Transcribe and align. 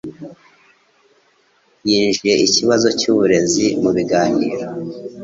Yinjije 1.89 2.31
ikibazo 2.47 2.87
cyuburezi 2.99 3.65
mubiganiro. 3.81 4.65